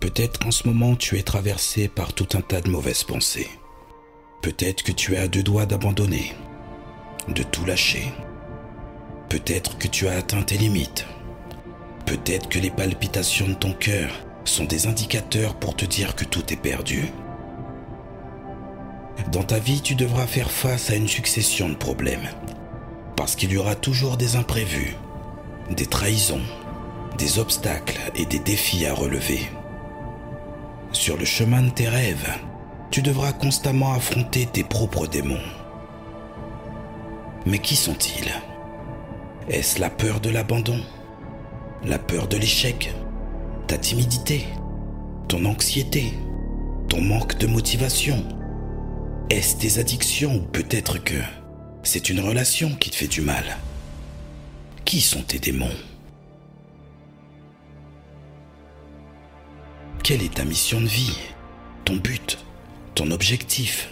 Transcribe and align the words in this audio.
Peut-être 0.00 0.38
qu'en 0.38 0.50
ce 0.50 0.66
moment 0.66 0.96
tu 0.96 1.18
es 1.18 1.22
traversé 1.22 1.86
par 1.86 2.14
tout 2.14 2.28
un 2.32 2.40
tas 2.40 2.62
de 2.62 2.70
mauvaises 2.70 3.04
pensées. 3.04 3.50
Peut-être 4.40 4.82
que 4.82 4.92
tu 4.92 5.14
es 5.14 5.18
à 5.18 5.28
deux 5.28 5.42
doigts 5.42 5.66
d'abandonner, 5.66 6.32
de 7.28 7.42
tout 7.42 7.66
lâcher. 7.66 8.10
Peut-être 9.28 9.76
que 9.76 9.88
tu 9.88 10.08
as 10.08 10.16
atteint 10.16 10.42
tes 10.42 10.56
limites. 10.56 11.04
Peut-être 12.06 12.48
que 12.48 12.58
les 12.58 12.70
palpitations 12.70 13.46
de 13.46 13.54
ton 13.54 13.74
cœur 13.74 14.10
sont 14.44 14.64
des 14.64 14.86
indicateurs 14.86 15.54
pour 15.54 15.76
te 15.76 15.84
dire 15.84 16.16
que 16.16 16.24
tout 16.24 16.50
est 16.50 16.56
perdu. 16.56 17.12
Dans 19.30 19.42
ta 19.42 19.58
vie, 19.58 19.82
tu 19.82 19.94
devras 19.94 20.26
faire 20.26 20.50
face 20.50 20.88
à 20.88 20.96
une 20.96 21.08
succession 21.08 21.68
de 21.68 21.74
problèmes. 21.74 22.28
Parce 23.16 23.36
qu'il 23.36 23.52
y 23.52 23.58
aura 23.58 23.74
toujours 23.74 24.16
des 24.16 24.36
imprévus, 24.36 24.96
des 25.70 25.86
trahisons, 25.86 26.40
des 27.18 27.38
obstacles 27.38 28.00
et 28.14 28.24
des 28.24 28.38
défis 28.38 28.86
à 28.86 28.94
relever. 28.94 29.40
Sur 30.92 31.16
le 31.16 31.24
chemin 31.24 31.62
de 31.62 31.70
tes 31.70 31.88
rêves, 31.88 32.28
tu 32.90 33.00
devras 33.00 33.32
constamment 33.32 33.92
affronter 33.92 34.46
tes 34.46 34.64
propres 34.64 35.06
démons. 35.06 35.38
Mais 37.46 37.60
qui 37.60 37.76
sont-ils? 37.76 38.32
Est-ce 39.48 39.80
la 39.80 39.88
peur 39.88 40.20
de 40.20 40.30
l'abandon? 40.30 40.80
La 41.84 41.98
peur 41.98 42.26
de 42.26 42.36
l'échec? 42.36 42.92
Ta 43.68 43.78
timidité? 43.78 44.46
Ton 45.28 45.44
anxiété? 45.44 46.12
Ton 46.88 47.00
manque 47.00 47.38
de 47.38 47.46
motivation? 47.46 48.24
Est-ce 49.30 49.58
tes 49.58 49.78
addictions 49.78 50.34
ou 50.34 50.40
peut-être 50.40 50.98
que 50.98 51.20
c'est 51.84 52.10
une 52.10 52.20
relation 52.20 52.74
qui 52.74 52.90
te 52.90 52.96
fait 52.96 53.06
du 53.06 53.20
mal? 53.20 53.44
Qui 54.84 55.00
sont 55.00 55.22
tes 55.22 55.38
démons? 55.38 55.68
Quelle 60.10 60.24
est 60.24 60.34
ta 60.34 60.44
mission 60.44 60.80
de 60.80 60.88
vie 60.88 61.16
Ton 61.84 61.94
but 61.94 62.44
Ton 62.96 63.12
objectif 63.12 63.90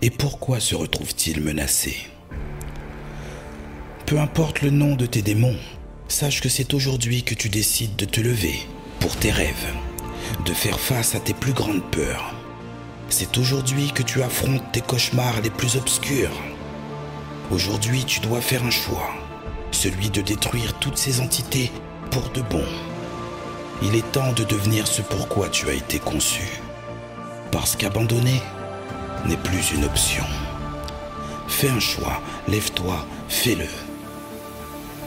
Et 0.00 0.10
pourquoi 0.10 0.58
se 0.58 0.74
retrouve-t-il 0.74 1.40
menacé? 1.40 1.94
Peu 4.04 4.18
importe 4.18 4.62
le 4.62 4.70
nom 4.70 4.96
de 4.96 5.06
tes 5.06 5.22
démons, 5.22 5.54
sache 6.08 6.40
que 6.40 6.48
c'est 6.48 6.74
aujourd'hui 6.74 7.22
que 7.22 7.36
tu 7.36 7.48
décides 7.48 7.94
de 7.94 8.06
te 8.06 8.20
lever 8.20 8.58
pour 8.98 9.14
tes 9.14 9.30
rêves, 9.30 9.72
de 10.44 10.52
faire 10.52 10.80
face 10.80 11.14
à 11.14 11.20
tes 11.20 11.32
plus 11.32 11.52
grandes 11.52 11.88
peurs. 11.92 12.34
C'est 13.08 13.38
aujourd'hui 13.38 13.92
que 13.92 14.02
tu 14.02 14.20
affrontes 14.20 14.72
tes 14.72 14.80
cauchemars 14.80 15.42
les 15.42 15.50
plus 15.50 15.76
obscurs. 15.76 16.42
Aujourd'hui, 17.52 18.04
tu 18.04 18.18
dois 18.18 18.40
faire 18.40 18.64
un 18.64 18.70
choix, 18.70 19.12
celui 19.70 20.10
de 20.10 20.22
détruire 20.22 20.76
toutes 20.80 20.98
ces 20.98 21.20
entités 21.20 21.70
pour 22.10 22.30
de 22.30 22.40
bon. 22.40 22.64
Il 23.84 23.96
est 23.96 24.12
temps 24.12 24.32
de 24.32 24.44
devenir 24.44 24.86
ce 24.86 25.02
pourquoi 25.02 25.48
tu 25.48 25.68
as 25.68 25.72
été 25.72 25.98
conçu. 25.98 26.60
Parce 27.50 27.74
qu'abandonner 27.76 28.40
n'est 29.26 29.36
plus 29.36 29.72
une 29.72 29.84
option. 29.84 30.24
Fais 31.48 31.68
un 31.68 31.80
choix, 31.80 32.22
lève-toi, 32.48 33.04
fais-le. 33.28 33.66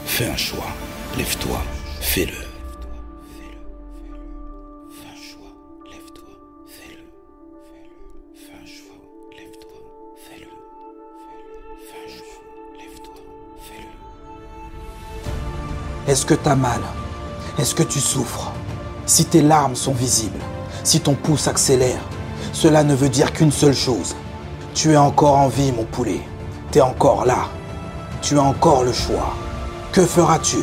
Fais 0.04 0.28
un 0.28 0.36
choix, 0.36 0.72
lève-toi, 1.16 1.62
fais-le. 2.00 2.46
Est-ce 16.06 16.24
que 16.24 16.34
t'as 16.34 16.54
mal? 16.54 16.80
Est-ce 17.58 17.74
que 17.74 17.82
tu 17.82 18.00
souffres? 18.00 18.52
Si 19.06 19.24
tes 19.24 19.40
larmes 19.40 19.76
sont 19.76 19.92
visibles, 19.92 20.40
si 20.82 20.98
ton 20.98 21.14
pouce 21.14 21.46
accélère, 21.46 22.00
cela 22.52 22.82
ne 22.82 22.94
veut 22.94 23.08
dire 23.08 23.32
qu'une 23.32 23.52
seule 23.52 23.74
chose. 23.74 24.16
Tu 24.74 24.92
es 24.92 24.96
encore 24.96 25.36
en 25.36 25.46
vie, 25.46 25.70
mon 25.70 25.84
poulet. 25.84 26.20
T'es 26.72 26.80
encore 26.80 27.24
là. 27.24 27.46
Tu 28.20 28.36
as 28.36 28.42
encore 28.42 28.82
le 28.82 28.92
choix. 28.92 29.34
Que 29.92 30.04
feras-tu? 30.04 30.58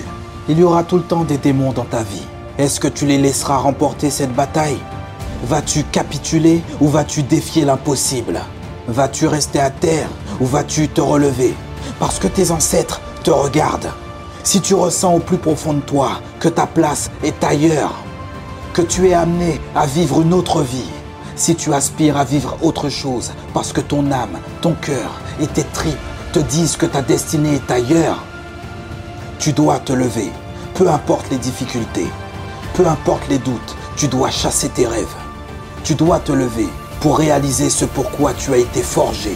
Il 0.50 0.59
y 0.59 0.63
aura 0.63 0.84
tout 0.84 0.97
le 0.97 1.03
temps 1.03 1.23
des 1.23 1.38
démons 1.38 1.72
dans 1.72 1.85
ta 1.85 2.03
vie. 2.03 2.28
Est-ce 2.57 2.81
que 2.81 2.90
tu 2.90 3.06
les 3.06 3.17
laisseras 3.17 3.57
remporter 3.57 4.09
cette 4.09 4.34
bataille? 4.34 4.78
Vas-tu 5.46 5.84
capituler 5.85 6.62
ou 6.81 6.90
vas-tu 6.90 7.23
défier 7.23 7.63
l'impossible? 7.63 8.41
Vas-tu 8.90 9.25
rester 9.25 9.62
à 9.62 9.69
terre 9.69 10.09
ou 10.41 10.46
vas-tu 10.46 10.90
te 10.90 11.00
relever? 11.00 11.56
Parce 11.97 12.19
que 12.19 12.28
tes 12.28 12.51
ancêtres 12.51 13.00
te 13.23 13.31
regardent. 13.31 13.94
Si 14.44 14.59
tu 14.59 14.73
ressens 14.73 15.13
au 15.13 15.19
plus 15.19 15.38
profond 15.38 15.73
de 15.73 15.79
toi 15.79 16.19
que 16.41 16.50
ta 16.50 16.67
place 16.67 17.09
est 17.23 17.41
ailleurs, 17.41 18.03
que 18.73 18.81
tu 18.81 19.07
es 19.09 19.13
amené 19.13 19.61
à 19.75 19.85
vivre 19.85 20.22
une 20.22 20.34
autre 20.34 20.61
vie, 20.61 20.89
si 21.35 21.56
tu 21.56 21.73
aspires 21.73 22.17
à 22.17 22.23
vivre 22.23 22.57
autre 22.61 22.89
chose 22.89 23.31
parce 23.53 23.72
que 23.72 23.81
ton 23.81 24.11
âme, 24.11 24.39
ton 24.61 24.73
cœur 24.73 25.11
et 25.39 25.47
tes 25.47 25.63
tripes 25.63 25.97
te 26.31 26.39
disent 26.39 26.75
que 26.75 26.85
ta 26.85 27.01
destinée 27.01 27.56
est 27.56 27.72
ailleurs, 27.72 28.23
tu 29.39 29.53
dois 29.53 29.79
te 29.79 29.94
lever, 29.94 30.29
peu 30.73 30.89
importe 30.89 31.29
les 31.31 31.38
difficultés, 31.38 32.07
peu 32.73 32.88
importe 32.88 33.28
les 33.29 33.38
doutes, 33.38 33.75
tu 33.95 34.07
dois 34.07 34.31
chasser 34.31 34.69
tes 34.69 34.88
rêves. 34.88 35.16
Tu 35.84 35.95
dois 35.95 36.19
te 36.19 36.31
lever 36.31 36.67
pour 37.01 37.17
réaliser 37.17 37.69
ce 37.69 37.85
pourquoi 37.85 38.34
tu 38.34 38.53
as 38.53 38.57
été 38.57 38.81
forgé. 38.81 39.35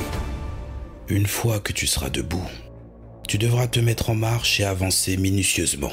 Une 1.09 1.27
fois 1.27 1.59
que 1.59 1.73
tu 1.73 1.87
seras 1.87 2.09
debout, 2.09 2.47
tu 3.27 3.37
devras 3.37 3.67
te 3.67 3.79
mettre 3.79 4.09
en 4.09 4.15
marche 4.15 4.59
et 4.59 4.63
avancer 4.63 5.17
minutieusement. 5.17 5.91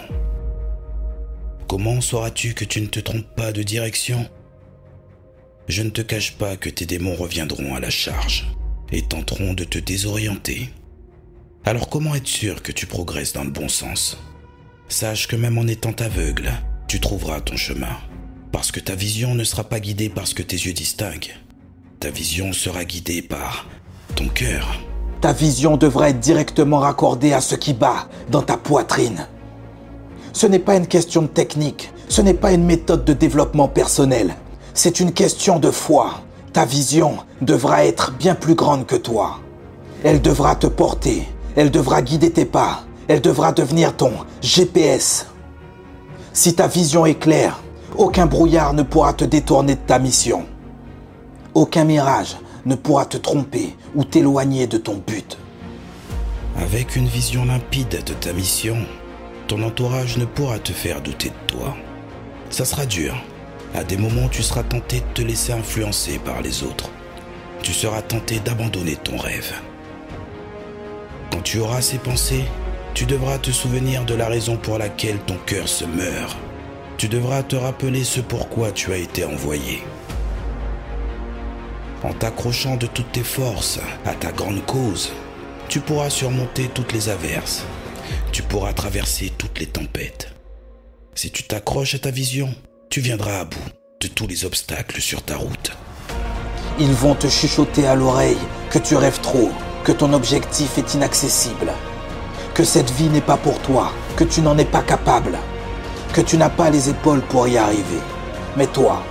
Comment 1.66 2.00
sauras-tu 2.00 2.52
que 2.54 2.64
tu 2.64 2.80
ne 2.82 2.86
te 2.86 3.00
trompes 3.00 3.34
pas 3.36 3.50
de 3.50 3.62
direction? 3.62 4.28
Je 5.66 5.82
ne 5.82 5.88
te 5.88 6.02
cache 6.02 6.32
pas 6.32 6.56
que 6.56 6.68
tes 6.68 6.84
démons 6.84 7.14
reviendront 7.14 7.74
à 7.74 7.80
la 7.80 7.88
charge 7.88 8.54
et 8.92 9.00
tenteront 9.00 9.54
de 9.54 9.64
te 9.64 9.78
désorienter. 9.78 10.68
Alors 11.64 11.88
comment 11.88 12.14
être 12.14 12.28
sûr 12.28 12.62
que 12.62 12.70
tu 12.70 12.86
progresses 12.86 13.32
dans 13.32 13.44
le 13.44 13.50
bon 13.50 13.70
sens? 13.70 14.18
Sache 14.88 15.26
que 15.26 15.36
même 15.36 15.56
en 15.56 15.66
étant 15.66 15.94
aveugle, 15.98 16.52
tu 16.86 17.00
trouveras 17.00 17.40
ton 17.40 17.56
chemin. 17.56 17.96
Parce 18.52 18.70
que 18.70 18.80
ta 18.80 18.94
vision 18.94 19.34
ne 19.34 19.42
sera 19.42 19.64
pas 19.64 19.80
guidée 19.80 20.10
par 20.10 20.26
ce 20.26 20.34
que 20.34 20.42
tes 20.42 20.56
yeux 20.56 20.74
distinguent. 20.74 21.34
Ta 21.98 22.10
vision 22.10 22.52
sera 22.52 22.84
guidée 22.84 23.22
par 23.22 23.66
ton 24.14 24.28
cœur. 24.28 24.80
Ta 25.22 25.32
vision 25.32 25.78
devrait 25.78 26.10
être 26.10 26.20
directement 26.20 26.80
raccordée 26.80 27.32
à 27.32 27.40
ce 27.40 27.54
qui 27.54 27.72
bat 27.72 28.10
dans 28.30 28.42
ta 28.42 28.58
poitrine. 28.58 29.26
Ce 30.34 30.48
n'est 30.48 30.58
pas 30.58 30.74
une 30.74 30.88
question 30.88 31.22
de 31.22 31.28
technique, 31.28 31.92
ce 32.08 32.20
n'est 32.20 32.34
pas 32.34 32.50
une 32.50 32.64
méthode 32.64 33.04
de 33.04 33.12
développement 33.12 33.68
personnel, 33.68 34.34
c'est 34.74 34.98
une 34.98 35.12
question 35.12 35.60
de 35.60 35.70
foi. 35.70 36.22
Ta 36.52 36.64
vision 36.64 37.18
devra 37.40 37.84
être 37.84 38.12
bien 38.18 38.34
plus 38.34 38.56
grande 38.56 38.84
que 38.84 38.96
toi. 38.96 39.38
Elle 40.02 40.20
devra 40.20 40.56
te 40.56 40.66
porter, 40.66 41.28
elle 41.54 41.70
devra 41.70 42.02
guider 42.02 42.32
tes 42.32 42.46
pas, 42.46 42.82
elle 43.06 43.20
devra 43.20 43.52
devenir 43.52 43.96
ton 43.96 44.10
GPS. 44.42 45.26
Si 46.32 46.56
ta 46.56 46.66
vision 46.66 47.06
est 47.06 47.14
claire, 47.14 47.60
aucun 47.96 48.26
brouillard 48.26 48.74
ne 48.74 48.82
pourra 48.82 49.12
te 49.12 49.24
détourner 49.24 49.76
de 49.76 49.86
ta 49.86 50.00
mission. 50.00 50.46
Aucun 51.54 51.84
mirage 51.84 52.36
ne 52.66 52.74
pourra 52.74 53.06
te 53.06 53.18
tromper 53.18 53.76
ou 53.94 54.02
t'éloigner 54.02 54.66
de 54.66 54.78
ton 54.78 55.00
but. 55.06 55.38
Avec 56.58 56.96
une 56.96 57.06
vision 57.06 57.44
limpide 57.44 58.02
de 58.04 58.14
ta 58.14 58.32
mission, 58.32 58.78
ton 59.46 59.62
entourage 59.62 60.16
ne 60.16 60.24
pourra 60.24 60.58
te 60.58 60.72
faire 60.72 61.00
douter 61.00 61.28
de 61.28 61.46
toi. 61.46 61.76
Ça 62.50 62.64
sera 62.64 62.86
dur. 62.86 63.14
À 63.74 63.84
des 63.84 63.96
moments, 63.96 64.28
tu 64.28 64.42
seras 64.42 64.62
tenté 64.62 65.00
de 65.00 65.06
te 65.14 65.22
laisser 65.22 65.52
influencer 65.52 66.18
par 66.18 66.40
les 66.40 66.62
autres. 66.62 66.90
Tu 67.62 67.72
seras 67.72 68.02
tenté 68.02 68.38
d'abandonner 68.38 68.96
ton 68.96 69.16
rêve. 69.16 69.52
Quand 71.32 71.42
tu 71.42 71.58
auras 71.58 71.82
ces 71.82 71.98
pensées, 71.98 72.44
tu 72.94 73.06
devras 73.06 73.38
te 73.38 73.50
souvenir 73.50 74.04
de 74.04 74.14
la 74.14 74.28
raison 74.28 74.56
pour 74.56 74.78
laquelle 74.78 75.18
ton 75.18 75.36
cœur 75.46 75.68
se 75.68 75.84
meurt. 75.84 76.36
Tu 76.96 77.08
devras 77.08 77.42
te 77.42 77.56
rappeler 77.56 78.04
ce 78.04 78.20
pourquoi 78.20 78.70
tu 78.70 78.92
as 78.92 78.98
été 78.98 79.24
envoyé. 79.24 79.82
En 82.04 82.12
t'accrochant 82.12 82.76
de 82.76 82.86
toutes 82.86 83.12
tes 83.12 83.24
forces 83.24 83.80
à 84.04 84.14
ta 84.14 84.30
grande 84.30 84.64
cause, 84.64 85.12
tu 85.68 85.80
pourras 85.80 86.10
surmonter 86.10 86.68
toutes 86.72 86.92
les 86.92 87.08
averses. 87.08 87.64
Tu 88.32 88.42
pourras 88.42 88.72
traverser 88.72 89.32
toutes 89.36 89.58
les 89.60 89.66
tempêtes. 89.66 90.32
Si 91.14 91.30
tu 91.30 91.44
t'accroches 91.44 91.94
à 91.94 91.98
ta 91.98 92.10
vision, 92.10 92.52
tu 92.90 93.00
viendras 93.00 93.40
à 93.40 93.44
bout 93.44 93.70
de 94.00 94.08
tous 94.08 94.26
les 94.26 94.44
obstacles 94.44 95.00
sur 95.00 95.22
ta 95.22 95.36
route. 95.36 95.72
Ils 96.78 96.92
vont 96.92 97.14
te 97.14 97.28
chuchoter 97.28 97.86
à 97.86 97.94
l'oreille 97.94 98.36
que 98.70 98.78
tu 98.78 98.96
rêves 98.96 99.20
trop, 99.20 99.50
que 99.84 99.92
ton 99.92 100.12
objectif 100.12 100.76
est 100.76 100.94
inaccessible, 100.94 101.72
que 102.52 102.64
cette 102.64 102.90
vie 102.90 103.08
n'est 103.08 103.20
pas 103.20 103.36
pour 103.36 103.60
toi, 103.60 103.92
que 104.16 104.24
tu 104.24 104.40
n'en 104.40 104.58
es 104.58 104.64
pas 104.64 104.82
capable, 104.82 105.38
que 106.12 106.20
tu 106.20 106.36
n'as 106.36 106.50
pas 106.50 106.70
les 106.70 106.88
épaules 106.90 107.22
pour 107.22 107.46
y 107.46 107.56
arriver. 107.56 108.00
Mais 108.56 108.66
toi, 108.66 109.04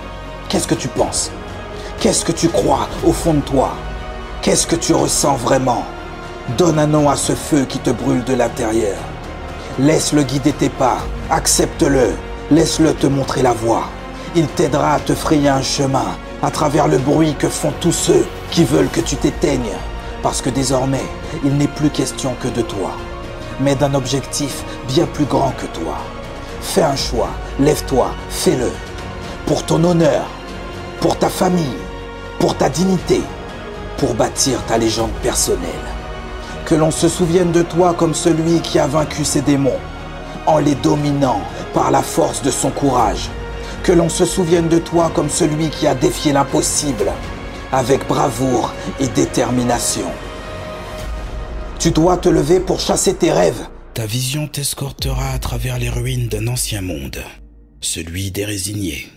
qu'est-ce 0.49 0.67
que 0.67 0.75
tu 0.75 0.87
penses? 0.89 1.31
Qu'est-ce 1.99 2.25
que 2.25 2.33
tu 2.33 2.49
crois 2.49 2.89
au 3.05 3.13
fond 3.13 3.35
de 3.35 3.41
toi? 3.41 3.73
Qu'est-ce 4.41 4.67
que 4.67 4.75
tu 4.75 4.93
ressens 4.93 5.37
vraiment? 5.37 5.85
Donne 6.49 6.77
un 6.77 6.87
nom 6.87 7.09
à 7.09 7.15
ce 7.15 7.33
feu 7.33 7.63
qui 7.63 7.79
te 7.79 7.89
brûle 7.89 8.25
de 8.25 8.33
l'intérieur. 8.33 8.97
Laisse-le 9.79 10.23
guider 10.23 10.51
tes 10.51 10.67
pas, 10.67 10.97
accepte-le, 11.29 12.11
laisse-le 12.51 12.93
te 12.93 13.07
montrer 13.07 13.41
la 13.41 13.53
voie. 13.53 13.85
Il 14.35 14.47
t'aidera 14.47 14.95
à 14.95 14.99
te 14.99 15.15
frayer 15.15 15.47
un 15.47 15.61
chemin 15.61 16.17
à 16.41 16.51
travers 16.51 16.89
le 16.89 16.97
bruit 16.97 17.33
que 17.39 17.47
font 17.47 17.71
tous 17.79 17.93
ceux 17.93 18.25
qui 18.51 18.65
veulent 18.65 18.89
que 18.89 18.99
tu 18.99 19.15
t'éteignes. 19.15 19.77
Parce 20.21 20.41
que 20.41 20.49
désormais, 20.49 21.05
il 21.45 21.55
n'est 21.55 21.67
plus 21.67 21.89
question 21.89 22.35
que 22.41 22.49
de 22.49 22.61
toi, 22.61 22.91
mais 23.61 23.75
d'un 23.75 23.93
objectif 23.93 24.65
bien 24.89 25.05
plus 25.05 25.25
grand 25.25 25.53
que 25.57 25.67
toi. 25.67 25.97
Fais 26.59 26.83
un 26.83 26.97
choix, 26.97 27.29
lève-toi, 27.57 28.11
fais-le. 28.29 28.71
Pour 29.45 29.63
ton 29.63 29.81
honneur, 29.85 30.25
pour 30.99 31.17
ta 31.17 31.29
famille, 31.29 31.79
pour 32.37 32.57
ta 32.57 32.67
dignité, 32.67 33.21
pour 33.97 34.13
bâtir 34.13 34.61
ta 34.65 34.77
légende 34.77 35.13
personnelle. 35.21 36.02
Que 36.65 36.75
l'on 36.75 36.91
se 36.91 37.09
souvienne 37.09 37.51
de 37.51 37.61
toi 37.61 37.93
comme 37.93 38.13
celui 38.13 38.61
qui 38.61 38.79
a 38.79 38.87
vaincu 38.87 39.25
ses 39.25 39.41
démons, 39.41 39.79
en 40.45 40.59
les 40.59 40.75
dominant 40.75 41.41
par 41.73 41.91
la 41.91 42.01
force 42.01 42.41
de 42.41 42.51
son 42.51 42.69
courage. 42.69 43.29
Que 43.83 43.91
l'on 43.91 44.07
se 44.07 44.25
souvienne 44.25 44.69
de 44.69 44.79
toi 44.79 45.11
comme 45.13 45.29
celui 45.29 45.69
qui 45.69 45.87
a 45.87 45.95
défié 45.95 46.31
l'impossible, 46.31 47.11
avec 47.71 48.07
bravoure 48.07 48.73
et 48.99 49.07
détermination. 49.07 50.07
Tu 51.79 51.91
dois 51.91 52.15
te 52.15 52.29
lever 52.29 52.61
pour 52.61 52.79
chasser 52.79 53.13
tes 53.13 53.31
rêves. 53.31 53.67
Ta 53.93 54.05
vision 54.05 54.47
t'escortera 54.47 55.31
à 55.31 55.39
travers 55.39 55.77
les 55.77 55.89
ruines 55.89 56.29
d'un 56.29 56.47
ancien 56.47 56.81
monde, 56.81 57.21
celui 57.81 58.31
des 58.31 58.45
résignés, 58.45 59.07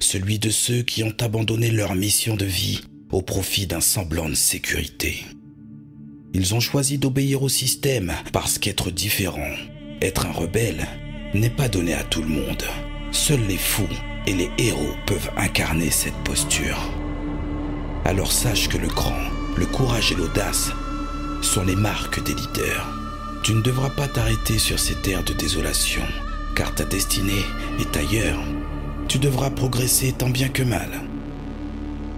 celui 0.00 0.40
de 0.40 0.50
ceux 0.50 0.82
qui 0.82 1.04
ont 1.04 1.14
abandonné 1.20 1.70
leur 1.70 1.94
mission 1.94 2.34
de 2.34 2.44
vie 2.44 2.80
au 3.12 3.22
profit 3.22 3.68
d'un 3.68 3.80
semblant 3.80 4.28
de 4.28 4.34
sécurité. 4.34 5.24
Ils 6.38 6.54
ont 6.54 6.60
choisi 6.60 6.98
d'obéir 6.98 7.42
au 7.42 7.48
système 7.48 8.12
parce 8.30 8.58
qu'être 8.58 8.90
différent, 8.90 9.54
être 10.02 10.26
un 10.26 10.32
rebelle, 10.32 10.86
n'est 11.32 11.48
pas 11.48 11.70
donné 11.70 11.94
à 11.94 12.02
tout 12.02 12.20
le 12.20 12.28
monde. 12.28 12.62
Seuls 13.10 13.46
les 13.48 13.56
fous 13.56 13.88
et 14.26 14.34
les 14.34 14.50
héros 14.58 14.92
peuvent 15.06 15.30
incarner 15.38 15.90
cette 15.90 16.22
posture. 16.24 16.78
Alors 18.04 18.32
sache 18.32 18.68
que 18.68 18.76
le 18.76 18.88
cran, 18.88 19.16
le 19.56 19.64
courage 19.64 20.12
et 20.12 20.14
l'audace 20.14 20.72
sont 21.40 21.64
les 21.64 21.74
marques 21.74 22.22
des 22.22 22.34
leaders. 22.34 22.86
Tu 23.42 23.54
ne 23.54 23.62
devras 23.62 23.88
pas 23.88 24.06
t'arrêter 24.06 24.58
sur 24.58 24.78
ces 24.78 24.96
terres 24.96 25.24
de 25.24 25.32
désolation, 25.32 26.04
car 26.54 26.74
ta 26.74 26.84
destinée 26.84 27.46
est 27.80 27.96
ailleurs. 27.96 28.44
Tu 29.08 29.18
devras 29.18 29.48
progresser 29.48 30.12
tant 30.12 30.28
bien 30.28 30.50
que 30.50 30.64
mal. 30.64 31.00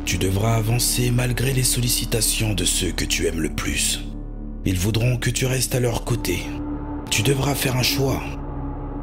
Tu 0.06 0.18
devras 0.18 0.56
avancer 0.56 1.12
malgré 1.12 1.52
les 1.52 1.62
sollicitations 1.62 2.54
de 2.54 2.64
ceux 2.64 2.90
que 2.90 3.04
tu 3.04 3.28
aimes 3.28 3.42
le 3.42 3.50
plus. 3.50 4.07
Ils 4.70 4.78
voudront 4.78 5.16
que 5.16 5.30
tu 5.30 5.46
restes 5.46 5.74
à 5.74 5.80
leur 5.80 6.04
côté. 6.04 6.40
Tu 7.10 7.22
devras 7.22 7.54
faire 7.54 7.78
un 7.78 7.82
choix. 7.82 8.22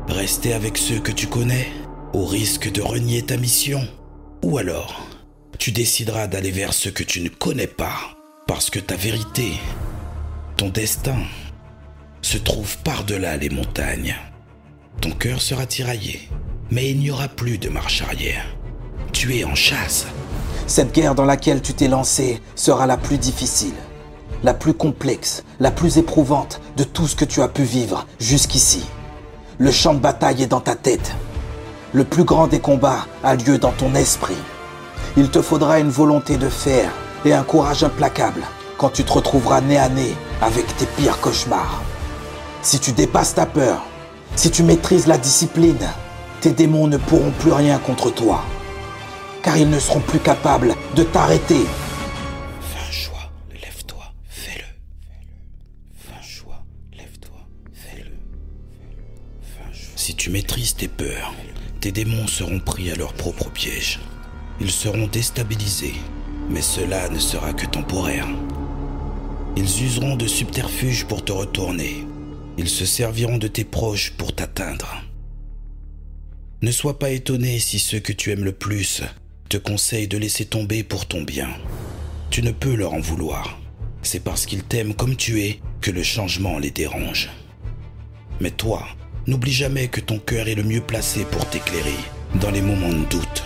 Rester 0.07 0.53
avec 0.53 0.77
ceux 0.77 0.99
que 0.99 1.11
tu 1.11 1.25
connais, 1.25 1.67
au 2.13 2.23
risque 2.23 2.71
de 2.71 2.83
renier 2.83 3.23
ta 3.23 3.35
mission. 3.35 3.81
Ou 4.43 4.59
alors, 4.59 5.07
tu 5.57 5.71
décideras 5.71 6.27
d'aller 6.27 6.51
vers 6.51 6.71
ceux 6.71 6.91
que 6.91 7.01
tu 7.01 7.19
ne 7.21 7.29
connais 7.29 7.65
pas, 7.65 7.97
parce 8.45 8.69
que 8.69 8.77
ta 8.77 8.95
vérité, 8.95 9.53
ton 10.55 10.69
destin, 10.69 11.17
se 12.21 12.37
trouve 12.37 12.77
par-delà 12.83 13.35
les 13.35 13.49
montagnes. 13.49 14.15
Ton 15.01 15.13
cœur 15.13 15.41
sera 15.41 15.65
tiraillé, 15.65 16.29
mais 16.69 16.91
il 16.91 16.99
n'y 16.99 17.09
aura 17.09 17.27
plus 17.27 17.57
de 17.57 17.69
marche 17.69 18.03
arrière. 18.03 18.55
Tu 19.13 19.35
es 19.35 19.43
en 19.43 19.55
chasse. 19.55 20.05
Cette 20.67 20.93
guerre 20.93 21.15
dans 21.15 21.25
laquelle 21.25 21.63
tu 21.63 21.73
t'es 21.73 21.87
lancé 21.87 22.39
sera 22.53 22.85
la 22.85 22.97
plus 22.97 23.17
difficile, 23.17 23.73
la 24.45 24.53
plus 24.53 24.75
complexe, 24.75 25.43
la 25.59 25.71
plus 25.71 25.97
éprouvante 25.97 26.61
de 26.77 26.83
tout 26.83 27.07
ce 27.07 27.15
que 27.15 27.25
tu 27.25 27.41
as 27.41 27.47
pu 27.47 27.63
vivre 27.63 28.05
jusqu'ici. 28.19 28.85
Le 29.57 29.71
champ 29.71 29.95
de 29.95 29.99
bataille 29.99 30.43
est 30.43 30.47
dans 30.47 30.59
ta 30.59 30.75
tête. 30.75 31.13
Le 31.93 32.03
plus 32.03 32.25
grand 32.25 32.45
des 32.45 32.59
combats 32.59 33.07
a 33.23 33.33
lieu 33.33 33.57
dans 33.57 33.71
ton 33.71 33.95
esprit. 33.95 34.37
Il 35.17 35.31
te 35.31 35.41
faudra 35.41 35.79
une 35.79 35.89
volonté 35.89 36.37
de 36.37 36.47
fer 36.47 36.91
et 37.25 37.33
un 37.33 37.41
courage 37.41 37.83
implacable 37.83 38.43
quand 38.77 38.89
tu 38.89 39.03
te 39.03 39.13
retrouveras 39.13 39.61
nez 39.61 39.79
à 39.79 39.89
nez 39.89 40.13
avec 40.43 40.67
tes 40.77 40.85
pires 40.85 41.19
cauchemars. 41.21 41.81
Si 42.61 42.79
tu 42.79 42.91
dépasses 42.91 43.33
ta 43.33 43.47
peur, 43.47 43.81
si 44.35 44.51
tu 44.51 44.61
maîtrises 44.61 45.07
la 45.07 45.17
discipline, 45.17 45.89
tes 46.41 46.51
démons 46.51 46.85
ne 46.85 46.97
pourront 46.97 47.33
plus 47.39 47.51
rien 47.51 47.79
contre 47.79 48.11
toi, 48.11 48.43
car 49.41 49.57
ils 49.57 49.71
ne 49.71 49.79
seront 49.79 50.01
plus 50.01 50.19
capables 50.19 50.75
de 50.95 51.01
t'arrêter. 51.01 51.65
Maîtrises 60.35 60.75
tes 60.75 60.89
peurs, 60.89 61.33
tes 61.79 61.93
démons 61.93 62.27
seront 62.27 62.59
pris 62.59 62.91
à 62.91 62.95
leur 62.95 63.13
propre 63.13 63.49
piège. 63.49 64.01
Ils 64.59 64.69
seront 64.69 65.07
déstabilisés, 65.07 65.93
mais 66.49 66.61
cela 66.61 67.07
ne 67.07 67.19
sera 67.19 67.53
que 67.53 67.65
temporaire. 67.65 68.27
Ils 69.55 69.83
useront 69.85 70.17
de 70.17 70.27
subterfuges 70.27 71.05
pour 71.05 71.23
te 71.23 71.31
retourner. 71.31 72.05
Ils 72.57 72.67
se 72.67 72.85
serviront 72.85 73.37
de 73.37 73.47
tes 73.47 73.63
proches 73.63 74.11
pour 74.17 74.35
t'atteindre. 74.35 75.01
Ne 76.61 76.71
sois 76.71 76.99
pas 76.99 77.11
étonné 77.11 77.57
si 77.59 77.79
ceux 77.79 78.01
que 78.01 78.11
tu 78.11 78.31
aimes 78.31 78.43
le 78.43 78.51
plus 78.51 79.03
te 79.47 79.55
conseillent 79.55 80.09
de 80.09 80.17
laisser 80.17 80.43
tomber 80.43 80.83
pour 80.83 81.05
ton 81.05 81.21
bien. 81.21 81.47
Tu 82.29 82.41
ne 82.41 82.51
peux 82.51 82.75
leur 82.75 82.93
en 82.93 82.99
vouloir. 82.99 83.57
C'est 84.01 84.19
parce 84.21 84.45
qu'ils 84.45 84.63
t'aiment 84.63 84.95
comme 84.95 85.15
tu 85.15 85.43
es 85.43 85.61
que 85.79 85.91
le 85.91 86.03
changement 86.03 86.59
les 86.59 86.71
dérange. 86.71 87.29
Mais 88.41 88.51
toi, 88.51 88.85
n'oublie 89.27 89.53
jamais 89.53 89.87
que 89.87 90.01
ton 90.01 90.19
cœur 90.19 90.47
est 90.47 90.55
le 90.55 90.63
mieux 90.63 90.81
placé 90.81 91.25
pour 91.25 91.45
t'éclairer 91.47 91.97
dans 92.35 92.51
les 92.51 92.61
moments 92.61 92.89
de 92.89 93.05
doute. 93.05 93.43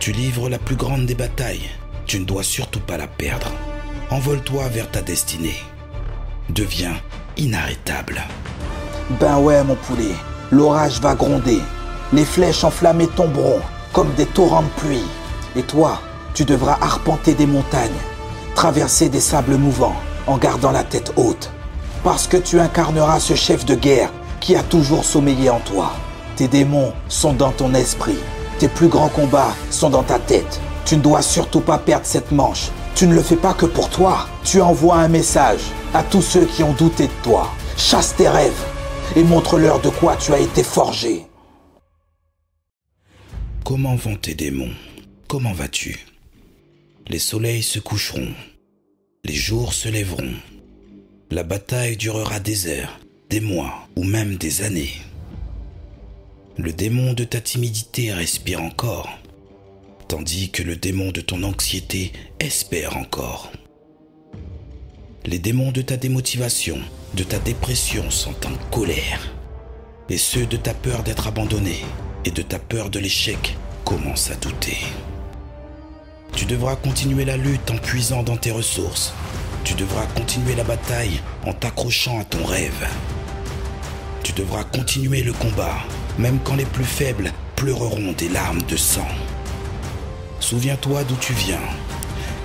Tu 0.00 0.12
livres 0.12 0.48
la 0.48 0.58
plus 0.58 0.76
grande 0.76 1.06
des 1.06 1.14
batailles. 1.14 1.68
Tu 2.06 2.18
ne 2.20 2.24
dois 2.24 2.42
surtout 2.42 2.80
pas 2.80 2.96
la 2.96 3.06
perdre. 3.06 3.52
Envole-toi 4.10 4.68
vers 4.68 4.90
ta 4.90 5.02
destinée. 5.02 5.56
Deviens 6.48 6.96
inarrêtable. 7.36 8.22
Ben 9.20 9.38
ouais, 9.38 9.62
mon 9.64 9.74
poulet, 9.74 10.14
l'orage 10.50 11.00
va 11.00 11.14
gronder. 11.14 11.60
Les 12.14 12.24
flèches 12.24 12.64
enflammées 12.64 13.08
tomberont 13.08 13.60
comme 13.92 14.12
des 14.14 14.26
torrents 14.26 14.62
de 14.62 14.80
pluie. 14.80 15.04
Et 15.56 15.62
toi, 15.62 16.00
tu 16.32 16.44
devras 16.44 16.78
arpenter 16.80 17.34
des 17.34 17.46
montagnes, 17.46 17.90
traverser 18.54 19.10
des 19.10 19.20
sables 19.20 19.56
mouvants 19.56 19.96
en 20.26 20.38
gardant 20.38 20.72
la 20.72 20.84
tête 20.84 21.12
haute. 21.16 21.50
Parce 22.04 22.26
que 22.26 22.38
tu 22.38 22.60
incarneras 22.60 23.20
ce 23.20 23.34
chef 23.34 23.66
de 23.66 23.74
guerre 23.74 24.12
qui 24.40 24.56
a 24.56 24.62
toujours 24.62 25.04
sommeillé 25.04 25.50
en 25.50 25.60
toi. 25.60 25.92
Tes 26.36 26.48
démons 26.48 26.92
sont 27.08 27.32
dans 27.32 27.52
ton 27.52 27.74
esprit. 27.74 28.18
Tes 28.58 28.68
plus 28.68 28.88
grands 28.88 29.08
combats 29.08 29.54
sont 29.70 29.90
dans 29.90 30.02
ta 30.02 30.18
tête. 30.18 30.60
Tu 30.84 30.96
ne 30.96 31.02
dois 31.02 31.22
surtout 31.22 31.60
pas 31.60 31.78
perdre 31.78 32.06
cette 32.06 32.32
manche. 32.32 32.70
Tu 32.94 33.06
ne 33.06 33.14
le 33.14 33.22
fais 33.22 33.36
pas 33.36 33.54
que 33.54 33.66
pour 33.66 33.88
toi. 33.90 34.26
Tu 34.44 34.60
envoies 34.60 34.96
un 34.96 35.08
message 35.08 35.60
à 35.94 36.02
tous 36.02 36.22
ceux 36.22 36.46
qui 36.46 36.62
ont 36.62 36.72
douté 36.72 37.06
de 37.06 37.22
toi. 37.22 37.52
Chasse 37.76 38.16
tes 38.16 38.28
rêves 38.28 38.64
et 39.16 39.22
montre-leur 39.22 39.80
de 39.80 39.88
quoi 39.88 40.16
tu 40.16 40.32
as 40.32 40.40
été 40.40 40.62
forgé. 40.62 41.26
Comment 43.64 43.96
vont 43.96 44.16
tes 44.16 44.34
démons? 44.34 44.72
Comment 45.28 45.52
vas-tu? 45.52 46.06
Les 47.06 47.18
soleils 47.18 47.62
se 47.62 47.78
coucheront, 47.78 48.34
les 49.24 49.34
jours 49.34 49.72
se 49.72 49.88
lèveront. 49.88 50.34
La 51.30 51.42
bataille 51.42 51.96
durera 51.96 52.40
des 52.40 52.66
heures, 52.66 52.98
des 53.30 53.40
mois 53.40 53.86
ou 53.96 54.04
même 54.04 54.36
des 54.36 54.62
années. 54.62 54.94
Le 56.56 56.72
démon 56.72 57.12
de 57.12 57.24
ta 57.24 57.40
timidité 57.40 58.12
respire 58.12 58.62
encore, 58.62 59.10
tandis 60.08 60.50
que 60.50 60.62
le 60.62 60.76
démon 60.76 61.12
de 61.12 61.20
ton 61.20 61.42
anxiété 61.42 62.12
espère 62.40 62.96
encore. 62.96 63.52
Les 65.26 65.38
démons 65.38 65.72
de 65.72 65.82
ta 65.82 65.98
démotivation, 65.98 66.78
de 67.14 67.22
ta 67.22 67.38
dépression 67.38 68.10
sont 68.10 68.34
en 68.46 68.70
colère. 68.70 69.34
Et 70.08 70.16
ceux 70.16 70.46
de 70.46 70.56
ta 70.56 70.72
peur 70.72 71.02
d'être 71.02 71.26
abandonné 71.26 71.84
et 72.24 72.30
de 72.30 72.40
ta 72.40 72.58
peur 72.58 72.88
de 72.88 72.98
l'échec 72.98 73.56
commencent 73.84 74.30
à 74.30 74.36
douter. 74.36 74.78
Tu 76.34 76.46
devras 76.46 76.76
continuer 76.76 77.26
la 77.26 77.36
lutte 77.36 77.70
en 77.70 77.76
puisant 77.76 78.22
dans 78.22 78.38
tes 78.38 78.52
ressources. 78.52 79.12
Tu 79.64 79.74
devras 79.74 80.06
continuer 80.06 80.54
la 80.54 80.64
bataille 80.64 81.20
en 81.44 81.52
t'accrochant 81.52 82.20
à 82.20 82.24
ton 82.24 82.44
rêve. 82.44 82.88
Tu 84.38 84.44
devras 84.44 84.62
continuer 84.62 85.24
le 85.24 85.32
combat, 85.32 85.78
même 86.16 86.38
quand 86.44 86.54
les 86.54 86.64
plus 86.64 86.84
faibles 86.84 87.32
pleureront 87.56 88.12
des 88.12 88.28
larmes 88.28 88.62
de 88.62 88.76
sang. 88.76 89.08
Souviens-toi 90.38 91.02
d'où 91.02 91.16
tu 91.16 91.32
viens. 91.32 91.58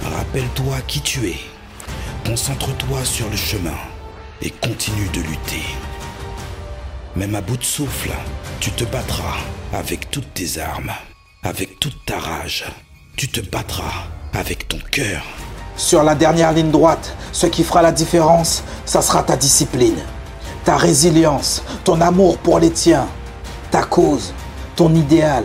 Rappelle-toi 0.02 0.78
qui 0.88 1.02
tu 1.02 1.30
es. 1.30 1.38
Concentre-toi 2.26 3.06
sur 3.06 3.30
le 3.30 3.36
chemin 3.36 3.78
et 4.42 4.50
continue 4.50 5.08
de 5.10 5.20
lutter. 5.20 5.62
Même 7.16 7.36
à 7.36 7.42
bout 7.42 7.58
de 7.58 7.64
souffle, 7.64 8.10
tu 8.60 8.72
te 8.72 8.86
battras 8.86 9.38
avec 9.72 10.10
toutes 10.10 10.34
tes 10.34 10.60
armes, 10.60 10.94
avec 11.44 11.80
toute 11.80 12.06
ta 12.08 12.18
rage. 12.18 12.66
Tu 13.18 13.28
te 13.28 13.40
battras 13.40 14.08
avec 14.34 14.68
ton 14.68 14.80
cœur. 14.90 15.22
Sur 15.78 16.02
la 16.02 16.16
dernière 16.16 16.54
ligne 16.54 16.72
droite, 16.72 17.16
ce 17.34 17.46
qui 17.46 17.64
fera 17.64 17.84
la 17.84 17.92
différence, 17.92 18.64
ça 18.84 19.04
sera 19.04 19.22
ta 19.22 19.38
discipline, 19.38 20.02
ta 20.66 20.78
résilience, 20.78 21.62
ton 21.84 22.00
amour 22.02 22.38
pour 22.38 22.60
les 22.60 22.72
tiens, 22.72 23.08
ta 23.72 23.84
cause, 23.84 24.34
ton 24.76 24.94
idéal, 24.96 25.44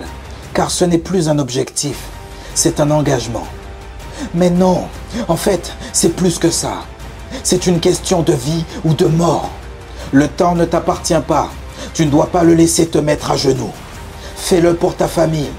car 0.55 0.71
ce 0.71 0.85
n'est 0.85 0.99
plus 0.99 1.29
un 1.29 1.39
objectif, 1.39 1.99
c'est 2.55 2.81
un 2.81 2.91
engagement. 2.91 3.47
Mais 4.35 4.51
non, 4.51 4.85
en 5.29 5.37
fait, 5.37 5.73
c'est 5.93 6.15
plus 6.15 6.39
que 6.39 6.51
ça. 6.51 6.85
C'est 7.43 7.67
une 7.67 7.81
question 7.81 8.23
de 8.23 8.33
vie 8.33 8.65
ou 8.85 8.95
de 8.95 9.07
mort. 9.07 9.51
Le 10.13 10.29
temps 10.29 10.55
ne 10.55 10.65
t'appartient 10.65 11.21
pas. 11.27 11.51
Tu 11.95 12.07
ne 12.07 12.11
dois 12.11 12.27
pas 12.27 12.43
le 12.43 12.55
laisser 12.55 12.87
te 12.87 12.99
mettre 12.99 13.31
à 13.31 13.37
genoux. 13.37 13.73
Fais-le 14.37 14.75
pour 14.75 14.97
ta 14.97 15.09
famille. 15.09 15.51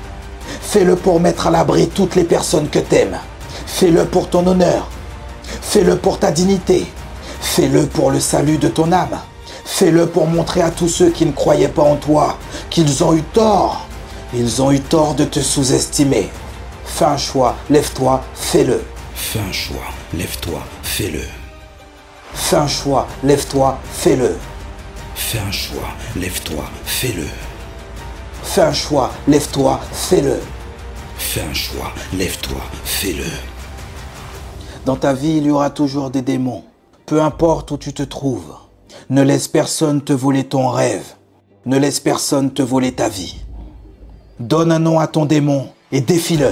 Fais-le 0.62 0.96
pour 0.96 1.20
mettre 1.20 1.48
à 1.48 1.52
l'abri 1.52 1.88
toutes 1.88 2.16
les 2.16 2.24
personnes 2.24 2.70
que 2.70 2.80
t'aimes. 2.80 3.18
Fais-le 3.66 4.06
pour 4.06 4.30
ton 4.30 4.46
honneur. 4.48 4.88
Fais-le 5.62 5.96
pour 5.98 6.20
ta 6.20 6.32
dignité. 6.32 6.92
Fais-le 7.42 7.86
pour 7.86 8.12
le 8.12 8.20
salut 8.20 8.58
de 8.58 8.68
ton 8.68 8.92
âme. 8.92 9.20
Fais-le 9.66 10.08
pour 10.08 10.28
montrer 10.28 10.62
à 10.62 10.72
tous 10.72 10.90
ceux 10.90 11.10
qui 11.10 11.26
ne 11.26 11.32
croyaient 11.32 11.68
pas 11.68 11.84
en 11.84 11.96
toi 11.96 12.38
qu'ils 12.70 13.04
ont 13.04 13.14
eu 13.14 13.22
tort. 13.22 13.88
Ils 14.34 14.62
ont 14.62 14.72
eu 14.72 14.80
tort 14.80 15.16
de 15.16 15.26
te 15.26 15.40
sous-estimer. 15.40 16.30
Fais 16.86 17.06
un 17.06 17.18
choix, 17.18 17.56
lève-toi, 17.70 18.22
fais-le. 18.34 18.84
Fais 19.14 19.40
un 19.40 19.52
choix, 19.52 19.78
lève-toi, 20.14 20.60
fais-le. 20.84 21.22
Fais 22.34 22.58
un 22.58 22.68
choix, 22.68 23.08
lève-toi, 23.24 23.80
fais-le. 23.92 24.38
Fais 25.16 25.40
un 25.40 25.52
choix, 25.52 25.88
lève-toi, 26.16 26.64
fais-le. 26.86 27.28
Fais 28.44 28.62
un 28.62 28.74
choix, 28.74 29.12
lève-toi, 29.28 29.80
fais-le. 29.92 30.40
Fais 31.18 31.42
un 31.42 31.54
choix, 31.54 31.92
lève-toi, 32.14 32.62
fais-le. 32.84 33.26
Dans 34.86 34.96
ta 34.96 35.14
vie, 35.14 35.38
il 35.38 35.46
y 35.46 35.52
aura 35.52 35.70
toujours 35.70 36.10
des 36.10 36.22
démons. 36.22 36.64
Peu 37.06 37.22
importe 37.22 37.72
où 37.72 37.78
tu 37.78 37.94
te 37.94 38.04
trouves. 38.04 38.56
Ne 39.12 39.24
laisse 39.24 39.48
personne 39.48 40.02
te 40.02 40.14
voler 40.14 40.44
ton 40.44 40.70
rêve. 40.70 41.16
Ne 41.66 41.80
laisse 41.80 42.00
personne 42.00 42.54
te 42.54 42.62
voler 42.62 42.92
ta 42.92 43.10
vie. 43.10 43.38
Donne 44.40 44.72
un 44.72 44.78
nom 44.78 45.00
à 45.00 45.08
ton 45.08 45.26
démon 45.26 45.70
et 45.92 46.00
défie-le. 46.00 46.52